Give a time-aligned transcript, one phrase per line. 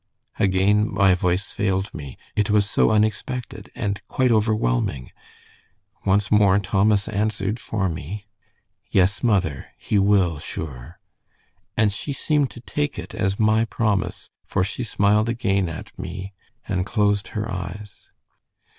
[0.39, 2.17] "Again my voice failed me.
[2.35, 5.11] It was so unexpected, and quite overwhelming.
[6.05, 8.25] Once more Thomas answered for me.
[8.89, 10.97] "'Yes, mother, he will, sure,'
[11.77, 16.33] and she seemed to take it as my promise, for she smiled again at me,
[16.67, 18.07] and closed her eyes.